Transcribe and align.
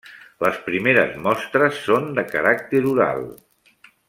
Les 0.45 0.55
primeres 0.69 1.13
mostres 1.27 1.77
són 1.91 2.09
de 2.21 2.27
caràcter 2.33 2.85
oral. 2.97 3.27